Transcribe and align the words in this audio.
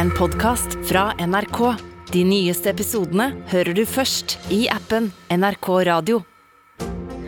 en 0.00 0.10
podkast 0.10 0.68
fra 0.88 1.12
NRK. 1.26 1.74
De 2.12 2.24
nyeste 2.24 2.70
episodene 2.70 3.26
hører 3.50 3.76
du 3.76 3.82
først 3.84 4.38
i 4.48 4.62
appen 4.72 5.10
NRK 5.28 5.66
Radio. 5.84 6.22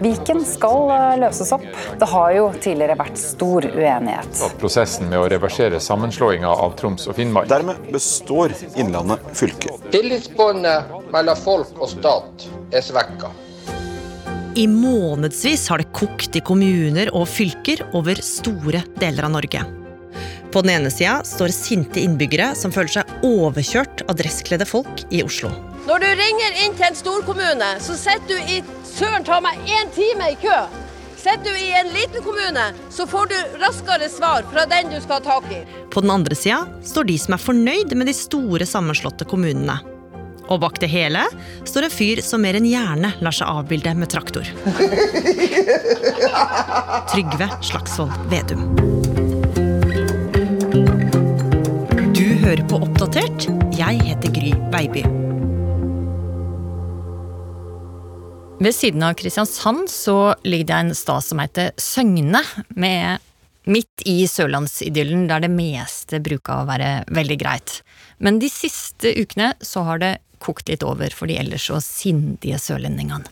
Viken 0.00 0.40
skal 0.48 0.88
eh, 0.94 1.08
løses 1.20 1.52
opp. 1.52 1.66
Det 2.00 2.08
har 2.08 2.30
jo 2.32 2.46
tidligere 2.56 2.96
vært 2.96 3.20
stor 3.20 3.66
uenighet. 3.68 4.40
Prosessen 4.62 5.10
med 5.12 5.20
å 5.20 5.26
reversere 5.34 5.82
sammenslåinga 5.84 6.48
av 6.48 6.72
Troms 6.80 7.04
og 7.12 7.18
Finnmark. 7.20 7.50
Dermed 7.52 7.92
består 7.92 8.56
Innlandet 8.72 9.28
fylke. 9.36 9.76
Tillitsbåndet 9.92 11.12
mellom 11.12 11.44
folk 11.44 11.76
og 11.76 11.92
stat 11.92 12.48
er 12.72 12.88
svekka. 12.88 13.34
I 14.56 14.64
månedsvis 14.72 15.68
har 15.68 15.84
det 15.84 15.92
kokt 15.92 16.40
i 16.40 16.44
kommuner 16.48 17.12
og 17.12 17.28
fylker 17.28 17.84
over 17.92 18.24
store 18.24 18.80
deler 18.96 19.28
av 19.28 19.36
Norge. 19.36 19.68
På 20.52 20.60
den 20.60 20.70
ene 20.70 20.90
sida 20.90 21.24
står 21.24 21.48
sinte 21.48 22.00
innbyggere 22.00 22.54
som 22.58 22.72
føler 22.74 22.98
seg 22.98 23.12
overkjørt 23.24 24.02
av 24.04 24.18
dresskledde 24.18 24.66
folk 24.68 25.04
i 25.08 25.22
Oslo. 25.24 25.48
Når 25.86 26.02
du 26.02 26.08
ringer 26.18 26.58
inn 26.64 26.74
til 26.76 26.86
en 26.90 26.98
storkommune, 26.98 27.68
så 27.80 27.96
sitter 27.96 28.28
du 28.28 28.50
i 28.52 28.58
søren 28.86 29.24
ta 29.24 29.40
meg 29.42 29.56
én 29.64 29.88
time 29.96 30.28
i 30.34 30.36
kø. 30.42 30.58
Sitter 31.22 31.54
du 31.54 31.56
i 31.56 31.72
en 31.78 31.88
liten 31.94 32.22
kommune, 32.22 32.66
så 32.90 33.06
får 33.08 33.26
du 33.30 33.36
raskere 33.62 34.08
svar 34.12 34.44
fra 34.52 34.66
den 34.68 34.90
du 34.92 34.98
skal 35.00 35.20
ha 35.20 35.24
tak 35.24 35.44
i. 35.54 35.62
På 35.94 36.02
den 36.04 36.12
andre 36.12 36.36
sida 36.36 36.66
står 36.84 37.04
de 37.08 37.16
som 37.22 37.36
er 37.36 37.44
fornøyd 37.46 37.94
med 37.96 38.06
de 38.10 38.14
store 38.16 38.66
sammenslåtte 38.68 39.24
kommunene. 39.30 39.78
Og 40.50 40.60
bak 40.60 40.80
det 40.82 40.90
hele 40.92 41.22
står 41.64 41.86
en 41.86 41.94
fyr 41.94 42.20
som 42.26 42.42
mer 42.44 42.58
enn 42.58 42.68
gjerne 42.68 43.14
lar 43.22 43.38
seg 43.38 43.48
avbilde 43.48 43.94
med 43.96 44.10
traktor. 44.12 44.42
Trygve 47.14 47.48
Slagsvold 47.62 48.12
Vedum. 48.34 49.01
Hører 52.42 52.64
på 52.66 52.78
Oppdatert. 52.82 53.44
Jeg 53.78 54.00
heter 54.02 54.32
Gry 54.34 54.50
Baby. 54.72 55.02
Ved 58.62 58.74
siden 58.74 59.04
av 59.06 59.14
Kristiansand 59.18 59.86
så 59.90 60.34
ligger 60.42 60.68
det 60.70 60.78
en 60.78 60.94
stad 60.98 61.22
som 61.22 61.42
heter 61.42 61.70
Søgne, 61.78 62.40
med 62.74 63.22
midt 63.70 64.02
i 64.10 64.24
sørlandsidyllen 64.26 65.28
der 65.30 65.44
det 65.44 65.52
meste 65.54 66.18
bruker 66.22 66.64
å 66.64 66.68
være 66.70 66.90
veldig 67.14 67.38
greit. 67.38 67.78
Men 68.18 68.42
de 68.42 68.50
siste 68.50 69.14
ukene 69.22 69.52
så 69.62 69.86
har 69.86 70.02
det 70.02 70.12
kokt 70.42 70.72
litt 70.72 70.82
over 70.82 71.14
for 71.14 71.30
de 71.30 71.38
ellers 71.38 71.68
så 71.70 71.78
sindige 71.84 72.58
sørlendingene. 72.58 73.30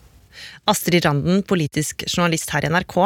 Astrid 0.71 1.03
Randen, 1.03 1.43
politisk 1.43 2.05
journalist 2.07 2.55
her 2.55 2.63
i 2.63 2.71
NRK. 2.71 2.99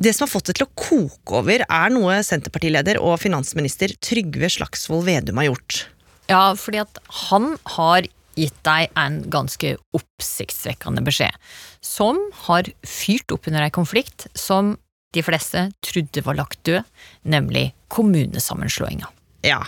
Det 0.00 0.14
som 0.16 0.24
har 0.24 0.30
fått 0.32 0.48
det 0.48 0.54
til 0.56 0.64
å 0.64 0.72
koke 0.80 1.40
over, 1.42 1.60
er 1.60 1.90
noe 1.92 2.22
Senterpartileder 2.24 2.96
og 3.04 3.18
finansminister 3.20 3.92
Trygve 4.00 4.48
Slagsvold 4.48 5.04
Vedum 5.04 5.40
har 5.42 5.50
gjort. 5.50 5.82
Ja, 6.30 6.54
fordi 6.56 6.80
at 6.80 7.00
han 7.28 7.50
har 7.74 8.08
gitt 8.38 8.56
deg 8.64 8.94
en 8.96 9.18
ganske 9.28 9.74
oppsiktsvekkende 9.98 11.04
beskjed, 11.04 11.36
som 11.84 12.16
har 12.46 12.70
fyrt 12.80 13.34
opp 13.34 13.50
under 13.50 13.66
ei 13.66 13.74
konflikt 13.74 14.24
som 14.32 14.78
de 15.12 15.24
fleste 15.26 15.66
trodde 15.84 16.24
var 16.24 16.38
lagt 16.38 16.62
død, 16.64 16.86
nemlig 17.28 17.66
kommunesammenslåinga. 17.92 19.10
Ja, 19.44 19.60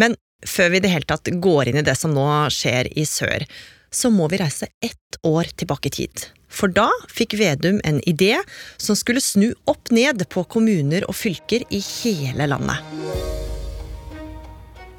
men 0.00 0.16
før 0.48 0.72
vi 0.72 0.80
i 0.80 0.84
det 0.86 0.94
hele 0.94 1.10
tatt 1.10 1.28
går 1.28 1.68
inn 1.68 1.82
i 1.82 1.84
det 1.84 1.96
som 2.00 2.14
nå 2.16 2.24
skjer 2.54 2.88
i 2.96 3.04
sør, 3.08 3.44
så 3.92 4.08
må 4.08 4.30
vi 4.32 4.40
reise 4.40 4.70
ett 4.80 5.20
år 5.26 5.52
tilbake 5.58 5.92
i 5.92 5.96
tid. 6.00 6.24
For 6.54 6.70
da 6.70 6.88
fikk 7.10 7.36
Vedum 7.40 7.80
en 7.84 8.00
idé 8.08 8.36
som 8.78 8.96
skulle 8.98 9.22
snu 9.24 9.50
opp 9.70 9.90
ned 9.94 10.22
på 10.30 10.46
kommuner 10.50 11.06
og 11.08 11.18
fylker 11.18 11.66
i 11.74 11.82
hele 11.82 12.48
landet. 12.50 12.78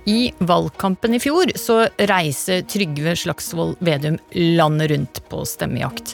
I 0.06 0.30
valgkampen 0.38 1.16
i 1.17 1.20
fjor 1.22 1.50
så 1.58 1.88
reiser 1.98 2.61
Trygve 2.70 3.16
Slagsvold 3.17 3.80
Vedum 3.86 4.20
landet 4.36 4.92
rundt 4.92 5.22
på 5.31 5.42
stemmejakt. 5.50 6.14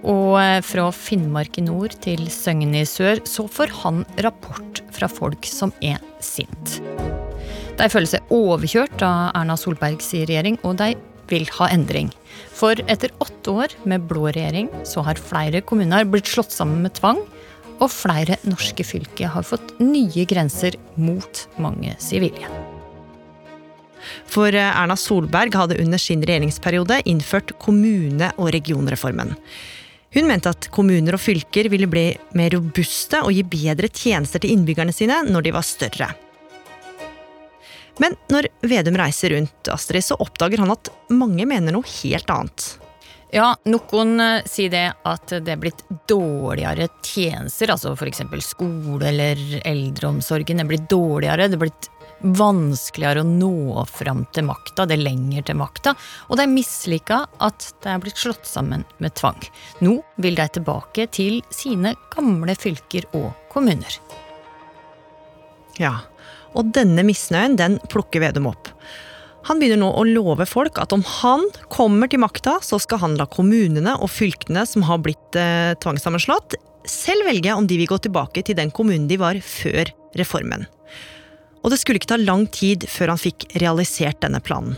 Og 0.00 0.36
fra 0.64 0.88
Finnmark 0.96 1.56
i 1.60 1.64
nord 1.64 1.96
til 2.04 2.26
Søgne 2.32 2.82
i 2.82 2.88
sør 2.88 3.20
så 3.28 3.46
får 3.48 3.72
han 3.82 4.04
rapport 4.24 4.82
fra 4.96 5.08
folk 5.08 5.48
som 5.48 5.72
er 5.80 6.00
sint. 6.24 6.80
De 7.80 7.88
føler 7.88 8.10
seg 8.10 8.32
overkjørt 8.34 9.00
av 9.04 9.30
Erna 9.38 9.56
Solbergs 9.56 10.12
regjering, 10.12 10.58
og 10.68 10.76
de 10.80 10.92
vil 11.30 11.46
ha 11.58 11.70
endring. 11.72 12.10
For 12.54 12.78
etter 12.90 13.14
åtte 13.22 13.54
år 13.64 13.76
med 13.88 14.06
blå 14.10 14.28
regjering 14.28 14.68
så 14.88 15.04
har 15.06 15.20
flere 15.20 15.62
kommuner 15.64 16.08
blitt 16.08 16.30
slått 16.30 16.54
sammen 16.54 16.82
med 16.84 16.96
tvang, 16.98 17.22
og 17.80 17.88
flere 17.88 18.36
norske 18.44 18.84
fylker 18.84 19.32
har 19.32 19.46
fått 19.46 19.72
nye 19.80 20.26
grenser 20.28 20.76
mot 21.00 21.46
mange 21.62 21.94
sivile. 22.02 22.50
For 24.30 24.54
Erna 24.56 24.96
Solberg 24.96 25.54
hadde 25.56 25.78
under 25.80 26.00
sin 26.00 26.22
regjeringsperiode 26.24 27.02
innført 27.08 27.52
kommune- 27.60 28.32
og 28.36 28.52
regionreformen. 28.56 29.34
Hun 30.10 30.26
mente 30.26 30.50
at 30.50 30.66
kommuner 30.74 31.14
og 31.14 31.22
fylker 31.22 31.68
ville 31.70 31.86
bli 31.90 32.08
mer 32.34 32.50
robuste 32.56 33.20
og 33.22 33.34
gi 33.36 33.44
bedre 33.46 33.90
tjenester 33.92 34.42
til 34.42 34.56
innbyggerne 34.56 34.94
sine 34.94 35.20
når 35.28 35.46
de 35.46 35.54
var 35.54 35.66
større. 35.66 36.10
Men 38.00 38.16
når 38.32 38.48
Vedum 38.64 38.96
reiser 38.96 39.34
rundt, 39.34 39.68
Astrid, 39.72 40.04
så 40.04 40.16
oppdager 40.20 40.62
han 40.62 40.72
at 40.72 40.88
mange 41.12 41.44
mener 41.48 41.74
noe 41.76 41.96
helt 42.00 42.30
annet. 42.32 42.70
Ja, 43.30 43.52
noen 43.70 44.16
eh, 44.18 44.46
sier 44.48 44.72
det 44.72 44.86
at 45.06 45.30
det 45.30 45.52
er 45.54 45.60
blitt 45.60 45.84
dårligere 46.10 46.88
tjenester, 47.06 47.70
altså 47.70 47.92
f.eks. 47.94 48.24
skole 48.42 49.06
eller 49.12 49.38
eldreomsorgen 49.60 50.58
Det 50.58 50.64
er 50.64 50.70
blitt 50.72 50.88
dårligere. 50.90 51.46
Det 51.46 51.58
er 51.58 51.62
blitt 51.62 51.90
vanskeligere 52.20 53.22
å 53.22 53.28
nå 53.28 53.84
fram 53.88 54.24
til 54.34 54.44
makta, 54.48 54.84
det 54.84 54.98
er 54.98 55.04
lenger 55.06 55.46
til 55.46 55.56
makta, 55.60 55.94
og 56.28 56.36
de 56.36 56.46
mislika 56.50 57.22
at 57.40 57.70
det 57.80 57.94
er 57.94 58.02
blitt 58.02 58.20
slått 58.20 58.48
sammen 58.48 58.84
med 59.00 59.14
tvang. 59.16 59.40
Nå 59.84 59.94
vil 60.20 60.36
de 60.36 60.48
tilbake 60.58 61.06
til 61.14 61.40
sine 61.54 61.94
gamle 62.12 62.56
fylker 62.58 63.08
og 63.16 63.30
kommuner. 63.52 64.00
Ja, 65.80 65.94
og 66.56 66.72
denne 66.74 67.04
misnøyen 67.06 67.56
den 67.58 67.78
plukker 67.92 68.22
Vedum 68.24 68.50
opp. 68.50 68.72
Han 69.48 69.60
begynner 69.60 69.80
nå 69.80 69.88
å 69.96 70.02
love 70.04 70.44
folk 70.48 70.78
at 70.82 70.92
om 70.92 71.02
han 71.22 71.46
kommer 71.72 72.10
til 72.10 72.20
makta, 72.20 72.58
så 72.64 72.78
skal 72.82 73.00
han 73.04 73.16
la 73.16 73.24
kommunene 73.30 73.96
og 73.96 74.12
fylkene 74.12 74.66
som 74.68 74.84
har 74.88 75.00
blitt 75.04 75.38
eh, 75.38 75.72
tvangssammenslått, 75.80 76.58
selv 76.88 77.24
velge 77.28 77.54
om 77.56 77.66
de 77.68 77.78
vil 77.80 77.88
gå 77.88 78.00
tilbake 78.04 78.44
til 78.44 78.58
den 78.58 78.72
kommunen 78.74 79.08
de 79.08 79.18
var 79.20 79.40
før 79.44 79.92
reformen. 80.18 80.66
Og 81.60 81.72
det 81.72 81.80
skulle 81.80 82.00
ikke 82.00 82.14
ta 82.14 82.20
lang 82.20 82.46
tid 82.52 82.86
før 82.88 83.14
han 83.14 83.20
fikk 83.20 83.50
realisert 83.60 84.20
denne 84.24 84.40
planen. 84.44 84.76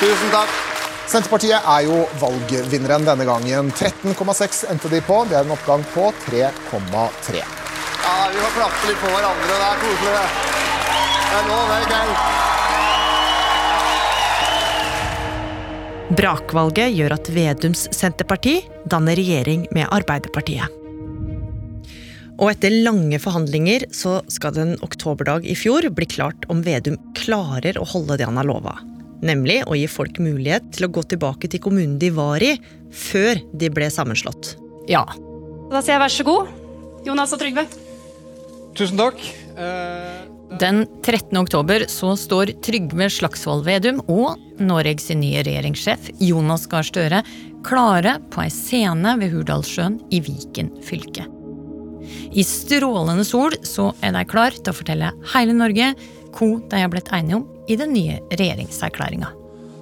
Tusen 0.00 0.32
takk. 0.34 0.62
Senterpartiet 1.04 1.66
er 1.68 1.84
jo 1.86 2.00
valgvinneren 2.18 3.04
denne 3.06 3.26
gangen. 3.28 3.70
13,6 3.76 4.64
endte 4.72 4.90
de 4.90 5.02
på. 5.04 5.20
Det 5.28 5.38
er 5.38 5.44
en 5.44 5.54
oppgang 5.54 5.84
på 5.94 6.08
3,3. 6.26 7.63
Ja, 8.14 8.28
vi 8.32 8.38
får 8.38 8.52
klappe 8.54 8.86
litt 8.86 9.00
på 9.02 9.08
hverandre. 9.10 9.46
Det 9.50 9.54
er 9.66 9.78
koselig, 9.82 10.12
det. 10.14 10.26
Det 11.24 11.36
er 11.40 11.46
lov, 11.50 11.62
det 11.66 11.76
er 11.76 11.86
gøy. 11.90 12.10
Brakvalget 16.14 16.94
gjør 16.94 17.14
at 17.16 17.30
Vedums 17.34 17.82
Senterparti 17.96 18.54
danner 18.86 19.18
regjering 19.18 19.66
med 19.74 19.90
Arbeiderpartiet. 19.90 20.68
Og 22.38 22.50
etter 22.52 22.70
lange 22.86 23.18
forhandlinger 23.22 23.88
så 23.94 24.20
skal 24.30 24.54
det 24.54 24.62
en 24.62 24.78
oktoberdag 24.86 25.46
i 25.50 25.56
fjor 25.58 25.88
bli 25.90 26.06
klart 26.14 26.46
om 26.52 26.62
Vedum 26.62 26.98
klarer 27.18 27.74
å 27.80 27.88
holde 27.96 28.18
det 28.20 28.28
han 28.30 28.38
har 28.38 28.46
lova. 28.46 28.76
Nemlig 29.26 29.64
å 29.66 29.74
gi 29.74 29.88
folk 29.90 30.22
mulighet 30.22 30.70
til 30.76 30.86
å 30.86 30.92
gå 30.94 31.02
tilbake 31.10 31.50
til 31.50 31.62
kommunen 31.66 31.98
de 31.98 32.14
var 32.14 32.42
i, 32.46 32.54
før 32.94 33.42
de 33.50 33.74
ble 33.74 33.90
sammenslått. 33.90 34.54
Ja. 34.86 35.02
Da 35.72 35.82
sier 35.82 35.96
jeg 35.96 36.04
vær 36.04 36.14
så 36.14 36.28
god, 36.30 36.54
Jonas 37.08 37.34
og 37.34 37.42
Trygve. 37.42 37.66
Tusen 38.74 38.98
takk. 38.98 39.20
Uh... 39.54 40.34
Den 40.58 40.84
13. 41.02 41.34
oktober 41.38 41.84
så 41.90 42.12
står 42.18 42.52
Trygve 42.62 43.08
Slagsvold 43.10 43.64
Vedum 43.66 44.00
og 44.10 44.38
Norges 44.62 45.08
nye 45.14 45.42
regjeringssjef 45.46 46.12
Jonas 46.22 46.68
Gahr 46.70 46.86
Støre 46.86 47.22
klare 47.66 48.18
på 48.30 48.44
ei 48.44 48.52
scene 48.54 49.16
ved 49.18 49.32
Hurdalssjøen 49.34 49.96
i 50.14 50.20
Viken 50.22 50.70
fylke. 50.84 51.24
I 52.34 52.44
strålende 52.46 53.24
sol 53.26 53.56
så 53.66 53.88
er 54.04 54.14
de 54.14 54.24
klar 54.28 54.54
til 54.54 54.70
å 54.70 54.76
fortelle 54.76 55.10
hele 55.32 55.56
Norge 55.56 55.94
hva 56.34 56.50
de 56.70 56.82
har 56.82 56.92
blitt 56.92 57.10
enige 57.14 57.40
om 57.40 57.48
i 57.70 57.78
den 57.80 57.94
nye 57.94 58.20
regjeringserklæringa. 58.34 59.30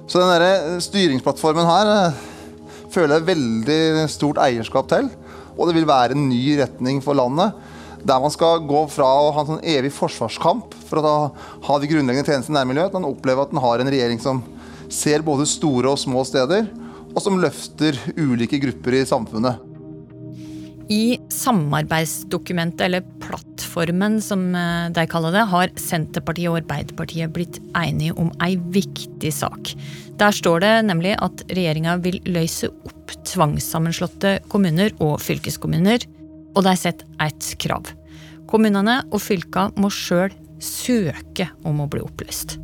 Så 0.07 0.21
den 0.21 0.31
der 0.31 0.81
styringsplattformen 0.83 1.67
her 1.67 1.91
eh, 1.91 2.23
føler 2.93 3.17
jeg 3.17 3.29
veldig 3.29 4.07
stort 4.11 4.41
eierskap 4.41 4.89
til. 4.91 5.09
Og 5.57 5.69
det 5.69 5.77
vil 5.77 5.89
være 5.89 6.17
en 6.17 6.27
ny 6.29 6.57
retning 6.61 7.01
for 7.03 7.17
landet. 7.17 7.53
Der 8.03 8.19
man 8.19 8.33
skal 8.33 8.63
gå 8.67 8.83
fra 8.91 9.07
å 9.07 9.31
ha 9.31 9.43
en 9.43 9.51
sånn 9.53 9.65
evig 9.73 9.93
forsvarskamp 9.95 10.73
for 10.89 10.99
å 10.99 11.13
ha 11.67 11.77
de 11.79 11.87
grunnleggende 11.87 12.27
tjenestene 12.27 12.57
i 12.57 12.59
nærmiljøet, 12.59 12.91
til 12.91 12.99
man 12.99 13.11
opplever 13.13 13.45
at 13.45 13.53
man 13.55 13.63
har 13.63 13.79
en 13.79 13.91
regjering 13.93 14.19
som 14.19 14.41
ser 14.91 15.23
både 15.25 15.47
store 15.49 15.93
og 15.93 16.01
små 16.01 16.25
steder, 16.27 16.67
og 17.13 17.21
som 17.23 17.39
løfter 17.39 17.97
ulike 18.17 18.59
grupper 18.59 18.99
i 18.99 19.05
samfunnet. 19.07 19.69
I 20.91 21.15
samarbeidsdokumentet, 21.31 22.81
eller 22.89 23.05
plattformen 23.23 24.17
som 24.21 24.49
eh, 24.51 24.89
de 24.91 25.05
kaller 25.07 25.31
det, 25.31 25.45
har 25.53 25.71
Senterpartiet 25.79 26.51
og 26.51 26.59
Arbeiderpartiet 26.59 27.31
blitt 27.33 27.61
enige 27.79 28.17
om 28.19 28.33
ei 28.43 28.57
viktig 28.75 29.31
sak. 29.31 29.71
Der 30.19 30.35
står 30.35 30.65
det 30.65 30.73
nemlig 30.89 31.15
at 31.23 31.45
regjeringa 31.55 31.95
vil 32.03 32.19
løse 32.27 32.67
opp 32.83 33.15
tvangssammenslåtte 33.31 34.41
kommuner 34.51 34.91
og 34.99 35.21
fylkeskommuner, 35.23 36.03
og 36.53 36.63
de 36.65 36.75
setter 36.79 37.09
ett 37.23 37.49
krav. 37.61 37.89
Kommunene 38.49 39.01
og 39.09 39.21
fylka 39.23 39.69
må 39.79 39.89
sjøl 39.93 40.33
søke 40.63 41.49
om 41.67 41.81
å 41.83 41.89
bli 41.91 42.03
oppløst. 42.03 42.57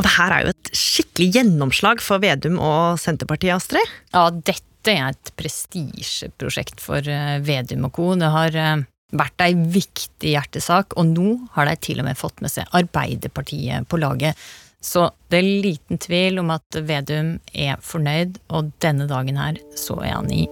Og 0.00 0.06
det 0.06 0.14
her 0.14 0.32
er 0.32 0.46
jo 0.46 0.52
et 0.54 0.70
skikkelig 0.76 1.28
gjennomslag 1.36 2.00
for 2.00 2.22
Vedum 2.22 2.56
og 2.56 2.96
Senterpartiet, 3.02 3.58
Astrid? 3.58 3.90
Ja, 4.14 4.30
dette 4.32 4.94
er 4.94 5.10
et 5.12 5.32
prestisjeprosjekt 5.36 6.80
for 6.80 7.04
eh, 7.04 7.36
Vedum 7.44 7.84
og 7.90 7.92
co. 7.98 8.14
Det 8.16 8.30
har 8.32 8.56
eh, 8.56 8.86
vært 9.12 9.44
ei 9.44 9.52
viktig 9.52 10.32
hjertesak, 10.32 10.96
og 10.96 11.12
nå 11.12 11.36
har 11.58 11.68
de 11.68 11.76
til 11.84 12.00
og 12.00 12.08
med 12.08 12.18
fått 12.18 12.40
med 12.40 12.54
seg 12.54 12.72
Arbeiderpartiet 12.80 13.88
på 13.92 14.00
laget. 14.00 14.40
Så 14.80 15.10
det 15.28 15.42
er 15.42 15.50
liten 15.66 16.00
tvil 16.00 16.40
om 16.40 16.54
at 16.56 16.80
Vedum 16.88 17.34
er 17.52 17.76
fornøyd, 17.84 18.40
og 18.48 18.72
denne 18.80 19.10
dagen 19.10 19.36
her 19.40 19.60
så 19.76 20.00
er 20.00 20.16
han 20.16 20.32
i 20.32 20.46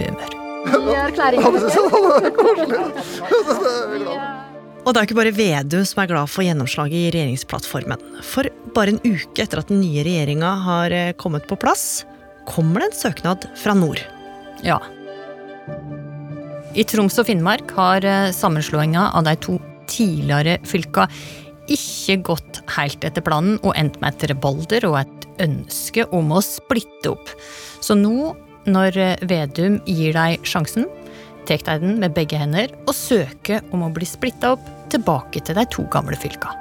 kjempehumør. 0.00 0.36
Og 4.80 4.94
det 4.94 5.00
er 5.00 5.06
ikke 5.06 5.18
bare 5.18 5.36
Vedum 5.36 5.84
som 5.86 6.00
er 6.02 6.08
glad 6.10 6.30
for 6.32 6.42
gjennomslaget 6.44 6.96
i 6.96 7.10
regjeringsplattformen. 7.12 8.00
For 8.24 8.48
bare 8.74 8.94
en 8.94 9.02
uke 9.04 9.42
etter 9.44 9.60
at 9.60 9.68
den 9.68 9.82
nye 9.82 10.04
regjeringa 10.06 10.50
har 10.64 10.94
eh, 10.96 11.12
kommet 11.20 11.44
på 11.50 11.58
plass, 11.60 12.06
kommer 12.48 12.80
det 12.80 12.88
en 12.90 12.98
søknad 13.02 13.44
fra 13.60 13.74
nord. 13.76 14.00
Ja. 14.64 14.80
I 16.74 16.84
Troms 16.88 17.18
og 17.20 17.28
Finnmark 17.28 17.70
har 17.76 18.06
eh, 18.08 18.32
sammenslåinga 18.34 19.10
av 19.18 19.28
de 19.28 19.36
to 19.44 19.58
tidligere 19.90 20.58
fylka 20.66 21.08
ikke 21.70 22.16
gått 22.26 22.60
helt 22.76 23.04
etter 23.06 23.22
planen 23.24 23.58
og 23.60 23.74
endt 23.78 24.00
med 24.02 24.16
et 24.16 24.30
rebalder 24.32 24.86
og 24.88 25.00
et 25.02 25.26
ønske 25.44 26.06
om 26.16 26.32
å 26.34 26.40
splitte 26.44 27.12
opp. 27.12 27.30
Så 27.84 27.94
nå, 27.98 28.32
når 28.68 28.96
eh, 29.00 29.26
Vedum 29.30 29.78
gir 29.88 30.16
deg 30.16 30.46
sjansen, 30.48 30.88
tar 31.48 31.62
deg 31.66 31.84
den 31.84 31.98
med 32.02 32.14
begge 32.16 32.38
hender 32.38 32.72
og 32.86 32.94
søker 32.94 33.64
om 33.74 33.86
å 33.86 33.92
bli 33.94 34.06
splitta 34.08 34.54
opp 34.56 34.66
tilbake 34.92 35.42
til 35.46 35.56
de 35.58 35.64
to 35.72 35.86
gamle 35.92 36.18
fylka. 36.18 36.52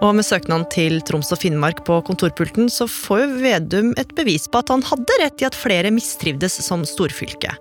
Og 0.00 0.14
med 0.16 0.24
søknaden 0.24 0.64
til 0.72 1.02
Troms 1.04 1.28
og 1.34 1.42
Finnmark 1.42 1.82
på 1.84 1.98
kontorpulten, 2.06 2.70
så 2.72 2.86
får 2.88 3.20
jo 3.20 3.40
Vedum 3.42 3.90
et 4.00 4.14
bevis 4.16 4.48
på 4.48 4.62
at 4.62 4.72
han 4.72 4.84
hadde 4.86 5.18
rett 5.20 5.42
i 5.42 5.48
at 5.48 5.56
flere 5.56 5.92
mistrivdes 5.92 6.56
som 6.64 6.86
storfylke. 6.88 7.52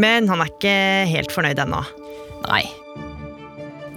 Men 0.00 0.26
han 0.30 0.42
er 0.42 0.50
ikke 0.50 0.74
helt 1.12 1.34
fornøyd 1.34 1.62
ennå. 1.62 1.84
Nei. 2.48 2.64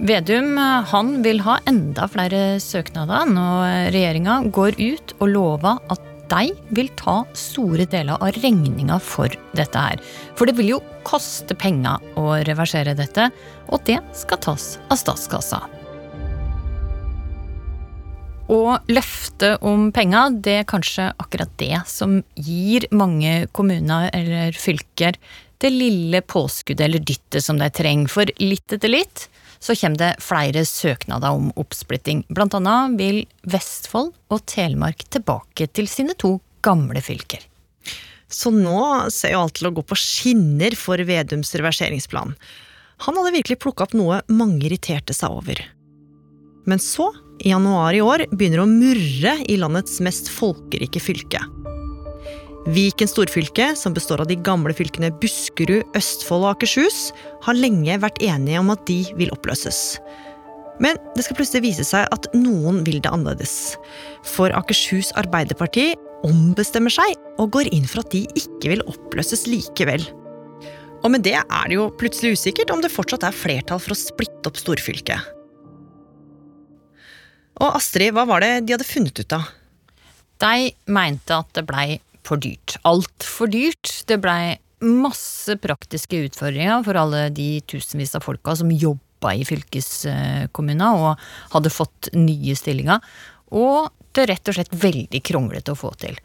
Vedum 0.04 0.58
han 0.90 1.12
vil 1.24 1.42
ha 1.46 1.58
enda 1.70 2.06
flere 2.10 2.60
søknader 2.62 3.26
når 3.30 3.90
regjeringa 3.94 4.40
går 4.54 4.78
ut 4.78 5.14
og 5.18 5.30
lover 5.32 5.82
at 5.90 6.13
de 6.30 6.50
vil 6.76 6.90
ta 6.98 7.20
store 7.36 7.86
deler 7.90 8.20
av 8.20 8.34
regninga 8.40 8.98
for 9.02 9.32
dette 9.56 9.86
her. 9.86 10.02
For 10.38 10.48
det 10.48 10.56
vil 10.58 10.74
jo 10.74 10.82
koste 11.06 11.56
penger 11.58 12.02
å 12.20 12.40
reversere 12.48 12.96
dette, 12.98 13.30
og 13.68 13.84
det 13.88 14.00
skal 14.16 14.40
tas 14.44 14.74
av 14.88 15.00
statskassa. 15.00 15.62
Og 18.52 18.92
løftet 18.92 19.62
om 19.64 19.88
penger, 19.94 20.34
det 20.44 20.58
er 20.60 20.68
kanskje 20.68 21.08
akkurat 21.22 21.52
det 21.60 21.78
som 21.88 22.18
gir 22.36 22.84
mange 22.92 23.46
kommuner 23.56 24.10
eller 24.12 24.52
fylker 24.52 25.16
det 25.64 25.70
lille 25.72 26.20
påskuddet 26.20 26.84
eller 26.84 27.00
dyttet 27.00 27.44
som 27.44 27.56
de 27.60 27.70
trenger. 27.72 28.10
For 28.12 28.28
litt 28.42 28.74
etter 28.76 28.92
litt 28.92 29.28
så 29.58 29.76
kommer 29.78 30.00
det 30.00 30.10
flere 30.24 30.64
søknader 30.68 31.34
om 31.36 31.50
oppsplitting. 31.60 32.24
Blant 32.28 32.56
annet 32.58 32.98
vil 33.00 33.22
Vestfold 33.48 34.12
og 34.32 34.44
Telemark 34.50 35.06
tilbake 35.14 35.68
til 35.72 35.90
sine 35.90 36.16
to 36.18 36.36
gamle 36.64 37.02
fylker. 37.04 37.42
Så 38.28 38.50
nå 38.50 39.10
ser 39.14 39.34
jo 39.34 39.44
alt 39.44 39.58
til 39.58 39.68
å 39.68 39.74
gå 39.76 39.84
på 39.86 39.98
skinner 39.98 40.74
for 40.78 40.98
Vedums 41.06 41.54
reverseringsplan. 41.54 42.34
Han 43.04 43.18
hadde 43.18 43.34
virkelig 43.36 43.60
plukka 43.62 43.86
opp 43.86 43.96
noe 43.96 44.22
mange 44.32 44.64
irriterte 44.66 45.14
seg 45.16 45.34
over. 45.38 45.60
Men 46.64 46.80
så, 46.80 47.10
i 47.44 47.52
januar 47.52 47.94
i 47.94 48.02
år, 48.02 48.26
begynner 48.32 48.62
det 48.62 48.64
å 48.64 48.70
murre 48.70 49.36
i 49.50 49.58
landets 49.60 50.00
mest 50.04 50.30
folkerike 50.32 51.02
fylke. 51.02 51.42
Viken 52.64 53.08
storfylke, 53.08 53.74
som 53.76 53.92
består 53.92 54.22
av 54.22 54.28
de 54.30 54.38
gamle 54.40 54.72
fylkene 54.72 55.10
Buskerud, 55.20 55.84
Østfold 55.98 56.46
og 56.46 56.54
Akershus, 56.54 57.10
har 57.44 57.58
lenge 57.58 57.98
vært 58.00 58.22
enige 58.24 58.62
om 58.62 58.72
at 58.72 58.86
de 58.88 59.02
vil 59.18 59.32
oppløses. 59.34 59.98
Men 60.80 60.96
det 61.14 61.26
skal 61.26 61.36
plutselig 61.36 61.60
vise 61.66 61.84
seg 61.86 62.08
at 62.14 62.30
noen 62.32 62.80
vil 62.86 63.02
det 63.04 63.12
annerledes. 63.12 63.76
For 64.24 64.54
Akershus 64.56 65.12
Arbeiderparti 65.20 65.90
ombestemmer 66.24 66.94
seg 66.94 67.12
og 67.36 67.52
går 67.52 67.68
inn 67.76 67.84
for 67.84 68.00
at 68.00 68.14
de 68.16 68.24
ikke 68.40 68.72
vil 68.72 68.86
oppløses 68.88 69.44
likevel. 69.50 70.06
Og 71.04 71.12
med 71.12 71.26
det 71.26 71.36
er 71.36 71.68
det 71.68 71.76
jo 71.76 71.90
plutselig 72.00 72.38
usikkert 72.38 72.72
om 72.72 72.80
det 72.80 72.94
fortsatt 72.94 73.28
er 73.28 73.36
flertall 73.36 73.82
for 73.82 73.92
å 73.92 73.98
splitte 73.98 74.48
opp 74.48 74.56
storfylket. 74.56 75.20
Og 77.60 77.76
Astrid, 77.76 78.16
hva 78.16 78.24
var 78.26 78.40
det 78.40 78.64
de 78.64 78.74
hadde 78.74 78.88
funnet 78.88 79.20
ut 79.20 79.36
av? 79.36 79.52
De 80.40 80.72
mente 80.90 81.36
at 81.36 81.52
det 81.54 81.68
blei 81.68 82.00
for 82.28 82.40
dyrt. 82.40 82.76
Altfor 82.88 83.50
dyrt. 83.52 83.90
Det 84.08 84.20
blei 84.22 84.56
masse 84.84 85.56
praktiske 85.62 86.24
utfordringer 86.26 86.84
for 86.84 86.98
alle 87.00 87.28
de 87.34 87.48
tusenvis 87.70 88.14
av 88.18 88.24
folka 88.26 88.56
som 88.58 88.72
jobba 88.72 89.34
i 89.38 89.44
fylkeskommuner 89.48 91.00
og 91.00 91.22
hadde 91.54 91.72
fått 91.72 92.10
nye 92.16 92.56
stillinger. 92.58 93.00
Og 93.54 93.88
det 94.14 94.24
er 94.24 94.34
rett 94.34 94.50
og 94.50 94.56
slett 94.58 94.74
veldig 94.84 95.22
kronglete 95.26 95.74
å 95.74 95.78
få 95.78 95.94
til. 96.00 96.18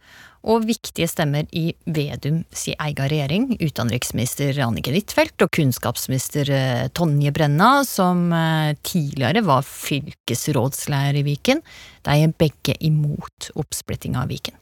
Og 0.47 0.63
viktige 0.63 1.09
stemmer 1.11 1.49
i 1.51 1.73
Vedum 1.89 2.43
si 2.55 2.71
egen 2.71 3.09
regjering, 3.11 3.47
utenriksminister 3.59 4.55
Annike 4.63 4.93
Huitfeldt 4.93 5.43
og 5.43 5.51
kunnskapsminister 5.57 6.51
eh, 6.55 6.85
Tonje 6.95 7.33
Brenna, 7.35 7.83
som 7.87 8.29
eh, 8.31 8.77
tidligere 8.87 9.43
var 9.43 9.67
fylkesrådsleder 9.67 11.19
i 11.19 11.25
Viken, 11.27 11.59
de 12.07 12.17
er 12.23 12.33
begge 12.39 12.75
imot 12.79 13.51
oppsplittinga 13.59 14.23
av 14.23 14.31
Viken. 14.31 14.57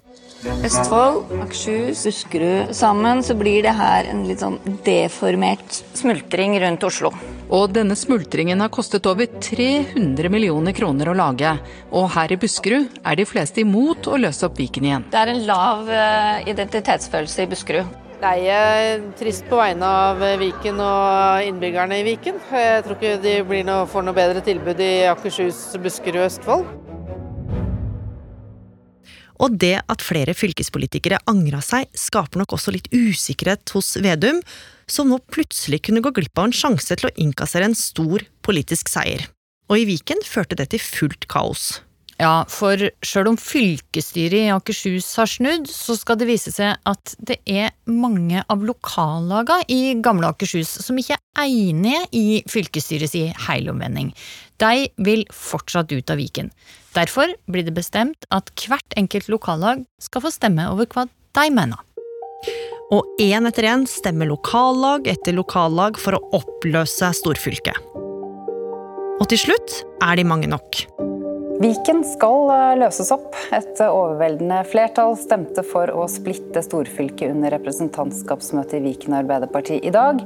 Østfold, 0.46 1.32
Akershus, 1.42 2.04
Buskerud 2.06 2.74
Sammen 2.76 3.24
så 3.26 3.34
blir 3.36 3.64
det 3.66 3.74
her 3.74 4.06
en 4.12 4.22
litt 4.28 4.44
sånn 4.44 4.60
deformert 4.86 5.80
smultring 5.98 6.54
rundt 6.62 6.86
Oslo. 6.86 7.12
Og 7.50 7.72
denne 7.74 7.96
smultringen 7.98 8.62
har 8.62 8.70
kostet 8.74 9.08
over 9.10 9.26
300 9.42 10.30
millioner 10.30 10.76
kroner 10.78 11.10
å 11.10 11.16
lage. 11.18 11.56
Og 11.90 12.10
her 12.14 12.34
i 12.36 12.40
Buskerud 12.40 13.00
er 13.02 13.18
de 13.18 13.26
fleste 13.26 13.64
imot 13.64 14.10
å 14.12 14.20
løse 14.22 14.46
opp 14.46 14.60
Viken 14.60 14.86
igjen. 14.86 15.08
Det 15.14 15.22
er 15.24 15.32
en 15.34 15.46
lav 15.48 15.88
uh, 15.90 16.44
identitetsfølelse 16.46 17.48
i 17.48 17.50
Buskerud. 17.54 17.96
Det 18.18 18.34
er 18.50 19.02
trist 19.18 19.46
på 19.50 19.60
vegne 19.60 19.90
av 20.10 20.22
Viken 20.42 20.82
og 20.82 21.48
innbyggerne 21.48 22.02
i 22.02 22.06
Viken. 22.08 22.40
Jeg 22.52 22.86
tror 22.86 22.98
ikke 22.98 23.18
de 23.22 23.64
noe, 23.66 23.86
får 23.90 24.06
noe 24.06 24.18
bedre 24.18 24.46
tilbud 24.46 24.82
i 24.82 24.92
Akershus, 25.10 25.70
Buskerud 25.82 26.24
og 26.24 26.30
Østfold. 26.32 26.97
Og 29.44 29.58
det 29.62 29.76
at 29.86 30.04
flere 30.04 30.36
fylkespolitikere 30.38 31.22
angra 31.30 31.62
seg, 31.66 31.90
skaper 31.94 32.42
nok 32.42 32.58
også 32.58 32.74
litt 32.74 32.90
usikkerhet 32.94 33.76
hos 33.76 33.96
Vedum, 34.02 34.42
som 34.90 35.10
nå 35.12 35.20
plutselig 35.34 35.84
kunne 35.88 36.02
gå 36.04 36.14
glipp 36.16 36.40
av 36.40 36.50
en 36.50 36.56
sjanse 36.56 36.96
til 36.96 37.10
å 37.10 37.16
innkassere 37.20 37.68
en 37.68 37.78
stor 37.78 38.24
politisk 38.46 38.90
seier. 38.92 39.28
Og 39.68 39.82
i 39.82 39.90
Viken 39.90 40.24
førte 40.24 40.58
det 40.58 40.72
til 40.72 40.82
fullt 40.82 41.28
kaos. 41.32 41.82
Ja, 42.18 42.48
for 42.50 42.82
sjøl 43.06 43.28
om 43.30 43.36
fylkesstyret 43.38 44.48
i 44.48 44.50
Akershus 44.50 45.12
har 45.20 45.30
snudd, 45.30 45.68
så 45.70 45.94
skal 46.00 46.18
det 46.18 46.26
vise 46.32 46.50
seg 46.54 46.80
at 46.90 47.14
det 47.22 47.38
er 47.46 47.76
mange 47.86 48.42
av 48.50 48.64
lokallaga 48.66 49.60
i 49.70 49.94
gamle 50.02 50.32
Akershus 50.34 50.72
som 50.82 50.98
ikke 50.98 51.20
er 51.38 51.46
enige 51.46 52.02
i 52.18 52.42
fylkesstyrets 52.50 53.14
helomvending. 53.46 54.10
De 54.58 54.88
vil 54.98 55.26
fortsatt 55.34 55.92
ut 55.92 56.10
av 56.10 56.18
Viken. 56.18 56.50
Derfor 56.98 57.34
blir 57.46 57.66
det 57.68 57.76
bestemt 57.78 58.26
at 58.34 58.50
hvert 58.64 58.98
enkelt 58.98 59.30
lokallag 59.30 59.86
skal 60.02 60.26
få 60.26 60.34
stemme 60.34 60.66
over 60.72 60.90
hva 60.94 61.06
de 61.38 61.46
mener. 61.54 61.84
Og 62.94 63.04
én 63.22 63.46
etter 63.50 63.68
én 63.68 63.84
stemmer 63.90 64.30
lokallag 64.30 65.10
etter 65.12 65.36
lokallag 65.36 66.00
for 66.00 66.18
å 66.18 66.24
oppløse 66.40 67.12
storfylket. 67.20 67.78
Og 69.18 69.26
til 69.30 69.42
slutt 69.48 69.82
er 70.06 70.18
de 70.18 70.26
mange 70.26 70.50
nok. 70.50 70.86
Viken 71.58 72.04
skal 72.06 72.52
eh, 72.54 72.76
løses 72.78 73.10
opp. 73.14 73.34
Et 73.56 73.82
overveldende 73.82 74.60
flertall 74.70 75.16
stemte 75.18 75.64
for 75.66 75.90
å 75.90 76.06
splitte 76.12 76.62
storfylket 76.62 77.34
under 77.34 77.56
representantskapsmøtet 77.58 78.78
i 78.78 78.84
Viken 78.86 79.18
Arbeiderparti 79.18 79.82
i 79.82 79.94
dag. 79.94 80.22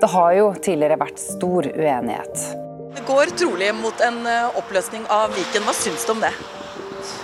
Det 0.00 0.12
har 0.14 0.36
jo 0.38 0.52
tidligere 0.62 1.00
vært 1.02 1.18
stor 1.22 1.66
uenighet. 1.74 2.65
Det 2.96 3.04
går 3.04 3.32
trolig 3.36 3.74
mot 3.76 4.00
en 4.00 4.22
eh, 4.26 4.56
oppløsning 4.56 5.04
av 5.12 5.34
Viken. 5.36 5.66
Hva 5.68 5.74
syns 5.76 6.06
du 6.08 6.14
om 6.14 6.22
det? 6.24 6.32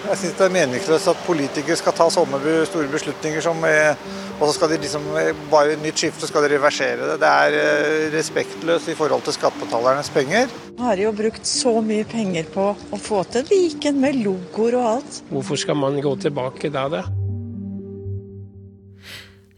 Jeg 0.02 0.18
syns 0.20 0.34
det 0.38 0.44
er 0.44 0.52
meningsløst 0.52 1.08
at 1.10 1.22
politikere 1.26 1.78
skal 1.80 1.94
ta 1.96 2.06
sånne 2.12 2.38
store 2.68 2.90
beslutninger 2.92 3.42
som 3.42 3.64
Og 3.64 4.42
så 4.48 4.52
skal 4.56 4.70
de 4.72 4.78
liksom 4.82 5.04
bare 5.50 5.76
nytt 5.80 5.98
skifte 6.02 6.26
skal 6.28 6.44
de 6.44 6.52
reversere 6.52 7.08
det. 7.12 7.16
Det 7.22 7.30
er 7.30 8.12
respektløst 8.14 8.90
i 8.90 8.96
forhold 8.98 9.22
til 9.26 9.36
skattebetalernes 9.36 10.10
penger. 10.14 10.50
Nå 10.76 10.86
har 10.88 10.98
de 10.98 11.06
jo 11.06 11.12
brukt 11.14 11.46
så 11.46 11.76
mye 11.82 12.06
penger 12.10 12.48
på 12.52 12.68
å 12.74 13.00
få 13.00 13.22
til 13.30 13.46
Viken 13.50 14.00
med 14.02 14.18
logoer 14.22 14.78
og 14.80 14.88
alt. 14.96 15.20
Hvorfor 15.30 15.62
skal 15.62 15.78
man 15.78 16.00
gå 16.02 16.16
tilbake 16.26 16.72
da, 16.74 16.88
da? 16.90 17.04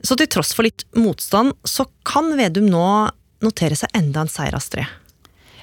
Så 0.04 0.18
til 0.20 0.28
tross 0.28 0.52
for 0.52 0.68
litt 0.68 0.84
motstand, 1.00 1.56
så 1.64 1.88
kan 2.04 2.28
Vedum 2.36 2.68
nå 2.68 2.84
notere 3.44 3.78
seg 3.78 3.96
enda 3.96 4.24
en 4.24 4.32
seier, 4.32 4.56
Astrid. 4.56 4.84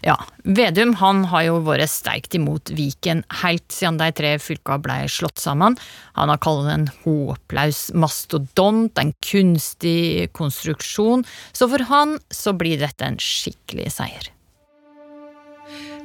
Ja, 0.02 0.16
Vedum 0.44 0.96
han 0.98 1.26
har 1.30 1.44
jo 1.46 1.60
vært 1.62 1.92
sterkt 1.94 2.34
imot 2.34 2.72
Viken 2.74 3.22
helt 3.44 3.68
siden 3.70 4.00
de 4.02 4.08
tre 4.18 4.34
fylka 4.42 4.80
blei 4.82 5.04
slått 5.12 5.42
sammen. 5.42 5.78
Han 6.18 6.32
har 6.34 6.42
kalt 6.42 6.66
det 6.66 6.74
en 6.74 6.88
håpløs 7.04 7.84
mastodont, 7.94 8.98
en 8.98 9.14
kunstig 9.22 10.32
konstruksjon, 10.38 11.26
så 11.54 11.70
for 11.70 11.86
han 11.92 12.18
så 12.34 12.56
blir 12.58 12.82
dette 12.82 13.06
en 13.06 13.20
skikkelig 13.22 13.92
seier. 14.00 14.32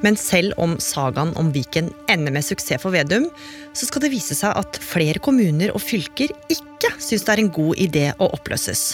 Men 0.05 0.19
selv 0.21 0.53
om 0.61 0.75
sagaen 0.83 1.33
om 1.41 1.49
Viken 1.55 1.89
ender 2.13 2.35
med 2.35 2.45
suksess 2.45 2.83
for 2.83 2.93
Vedum, 2.93 3.31
så 3.73 3.89
skal 3.89 4.05
det 4.05 4.13
vise 4.13 4.37
seg 4.37 4.53
at 4.61 4.77
flere 4.85 5.23
kommuner 5.25 5.73
og 5.73 5.81
fylker 5.81 6.37
ikke 6.53 6.93
syns 7.01 7.25
det 7.25 7.33
er 7.33 7.45
en 7.47 7.55
god 7.57 7.81
idé 7.81 8.05
å 8.21 8.29
oppløses. 8.37 8.85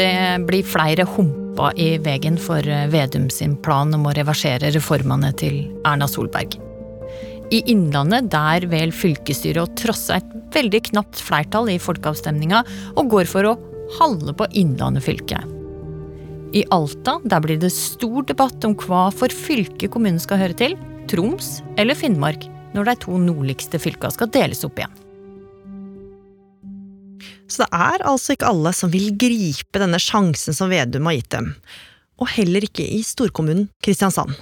Det 0.00 0.10
blir 0.48 0.64
flere 0.64 1.04
humper 1.12 1.39
i 1.76 1.98
veien 1.98 2.38
for 2.40 2.64
Vedum 2.92 3.28
sin 3.30 3.56
plan 3.56 3.92
om 3.94 4.06
å 4.06 4.14
reversere 4.16 4.70
reformene 4.72 5.32
til 5.36 5.62
Erna 5.84 6.08
Solberg. 6.08 6.56
I 7.50 7.62
Innlandet 7.66 8.30
der 8.30 8.66
vel 8.70 8.92
fylkesstyret 8.94 9.64
å 9.64 9.74
trosse 9.78 10.20
et 10.20 10.28
veldig 10.54 10.84
knapt 10.92 11.18
flertall 11.18 11.68
i 11.72 11.80
folkeavstemninga, 11.82 12.62
og 12.94 13.10
går 13.10 13.26
for 13.30 13.48
å 13.50 13.56
halde 13.98 14.34
på 14.38 14.46
Innlandet 14.54 15.04
fylke. 15.04 15.42
I 16.54 16.64
Alta 16.74 17.18
der 17.24 17.42
blir 17.42 17.58
det 17.62 17.72
stor 17.74 18.24
debatt 18.26 18.64
om 18.66 18.74
hva 18.86 19.08
for 19.14 19.30
fylke 19.34 19.90
kommunen 19.90 20.22
skal 20.22 20.42
høre 20.42 20.58
til, 20.58 20.78
Troms 21.10 21.58
eller 21.78 21.98
Finnmark, 21.98 22.46
når 22.74 22.86
de 22.86 22.98
to 23.02 23.18
nordligste 23.18 23.82
fylka 23.82 24.12
skal 24.14 24.30
deles 24.30 24.62
opp 24.66 24.78
igjen. 24.78 24.99
Så 27.50 27.64
det 27.64 27.70
er 27.74 28.06
altså 28.06 28.36
ikke 28.36 28.50
alle 28.50 28.72
som 28.76 28.92
vil 28.92 29.10
gripe 29.18 29.82
denne 29.82 29.98
sjansen 30.00 30.54
som 30.56 30.70
Vedum 30.70 31.08
har 31.10 31.18
gitt 31.18 31.32
dem. 31.34 31.50
Og 32.20 32.30
heller 32.36 32.64
ikke 32.66 32.86
i 32.86 33.02
storkommunen 33.06 33.68
Kristiansand. 33.82 34.36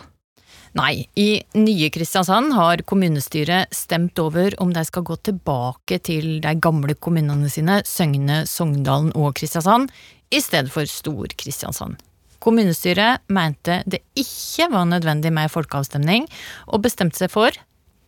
Nei, 0.76 1.06
i 1.16 1.40
nye 1.56 1.88
Kristiansand 1.90 2.52
har 2.52 2.82
kommunestyret 2.86 3.72
stemt 3.74 4.18
over 4.20 4.52
om 4.62 4.74
de 4.74 4.82
skal 4.84 5.06
gå 5.08 5.16
tilbake 5.24 5.96
til 6.04 6.42
de 6.44 6.52
gamle 6.60 6.94
kommunene 6.94 7.48
sine, 7.50 7.80
Søgne, 7.88 8.42
Sogndalen 8.46 9.14
og 9.16 9.32
Kristiansand, 9.40 9.88
i 10.28 10.42
stedet 10.44 10.70
for 10.70 10.84
Stor-Kristiansand. 10.84 11.96
Kommunestyret 12.44 13.24
mente 13.32 13.80
det 13.88 14.04
ikke 14.18 14.68
var 14.70 14.84
nødvendig 14.86 15.32
med 15.34 15.50
folkeavstemning, 15.50 16.28
og 16.68 16.84
bestemte 16.84 17.18
seg 17.18 17.32
for 17.32 17.56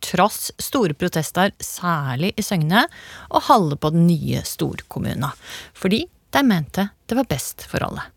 tross 0.03 0.49
store 0.61 0.95
protester, 0.97 1.53
særlig 1.61 2.33
i 2.37 2.45
Søgne, 2.45 2.85
å 3.29 3.43
holde 3.49 3.77
på 3.79 3.93
den 3.93 4.07
nye 4.09 4.41
storkommunen. 4.47 5.31
Fordi 5.77 6.05
de 6.31 6.43
mente 6.47 6.89
det 7.07 7.17
var 7.19 7.29
best 7.29 7.67
for 7.69 7.83
alle. 7.85 8.07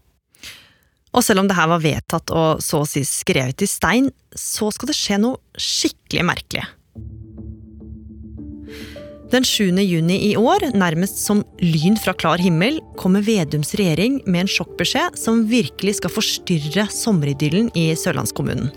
Og 1.15 1.23
selv 1.23 1.45
om 1.45 1.49
det 1.51 1.57
her 1.57 1.71
var 1.71 1.83
vedtatt 1.83 2.33
og 2.35 2.63
så 2.65 2.83
å 2.83 2.89
si 2.89 3.05
skrevet 3.07 3.63
i 3.63 3.71
stein, 3.71 4.09
så 4.35 4.71
skal 4.75 4.91
det 4.91 4.99
skje 4.99 5.21
noe 5.23 5.61
skikkelig 5.61 6.27
merkelig. 6.27 6.65
Den 9.35 9.43
7. 9.43 9.73
juni 9.83 10.19
i 10.29 10.35
år, 10.39 10.69
nærmest 10.79 11.19
som 11.19 11.41
lyn 11.59 11.97
fra 11.99 12.13
klar 12.15 12.39
himmel, 12.39 12.77
kommer 13.01 13.25
Vedums 13.27 13.73
regjering 13.79 14.21
med 14.29 14.45
en 14.45 14.53
sjokkbeskjed 14.53 15.19
som 15.19 15.47
virkelig 15.51 15.97
skal 15.99 16.13
forstyrre 16.15 16.87
sommeridyllen 16.93 17.73
i 17.79 17.89
sørlandskommunen. 17.99 18.71